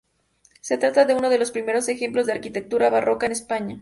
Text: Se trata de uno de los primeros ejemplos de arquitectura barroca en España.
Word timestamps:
Se 0.61 0.79
trata 0.79 1.05
de 1.05 1.13
uno 1.13 1.29
de 1.29 1.37
los 1.37 1.51
primeros 1.51 1.87
ejemplos 1.87 2.25
de 2.25 2.33
arquitectura 2.33 2.89
barroca 2.89 3.27
en 3.27 3.33
España. 3.33 3.69